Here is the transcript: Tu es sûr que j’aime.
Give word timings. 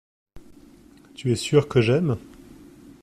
Tu 1.13 1.31
es 1.31 1.35
sûr 1.35 1.67
que 1.67 1.79
j’aime. 1.79 2.17